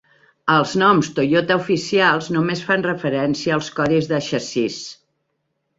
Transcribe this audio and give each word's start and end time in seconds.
Els 0.53 0.71
noms 0.83 1.09
Toyota 1.19 1.57
oficials 1.63 2.31
només 2.39 2.65
fan 2.71 2.87
referència 2.89 3.55
als 3.59 3.71
codis 3.81 4.13
de 4.15 4.25
xassís. 4.31 4.85